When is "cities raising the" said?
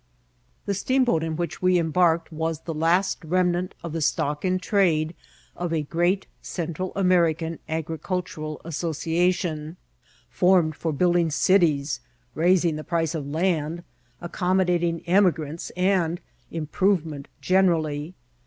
11.29-12.83